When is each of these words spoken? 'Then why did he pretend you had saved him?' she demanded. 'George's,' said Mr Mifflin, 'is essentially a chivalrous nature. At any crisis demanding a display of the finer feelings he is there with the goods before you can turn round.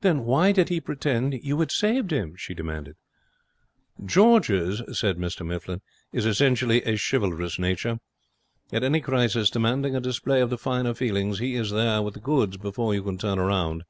'Then 0.00 0.24
why 0.24 0.50
did 0.50 0.70
he 0.70 0.80
pretend 0.80 1.32
you 1.34 1.56
had 1.60 1.70
saved 1.70 2.10
him?' 2.12 2.34
she 2.34 2.52
demanded. 2.52 2.96
'George's,' 4.04 4.82
said 4.98 5.18
Mr 5.18 5.46
Mifflin, 5.46 5.82
'is 6.12 6.26
essentially 6.26 6.82
a 6.82 6.96
chivalrous 6.98 7.56
nature. 7.56 8.00
At 8.72 8.82
any 8.82 9.00
crisis 9.00 9.48
demanding 9.48 9.94
a 9.94 10.00
display 10.00 10.40
of 10.40 10.50
the 10.50 10.58
finer 10.58 10.94
feelings 10.94 11.38
he 11.38 11.54
is 11.54 11.70
there 11.70 12.02
with 12.02 12.14
the 12.14 12.20
goods 12.20 12.56
before 12.56 12.92
you 12.92 13.04
can 13.04 13.18
turn 13.18 13.38
round. 13.38 13.84